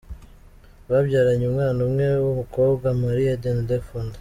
Babyaranye 0.89 1.45
umwana 1.47 1.79
umwe 1.87 2.05
w’umukobwa, 2.23 2.85
Marie-Éden 3.01 3.59
Lafond. 3.69 4.11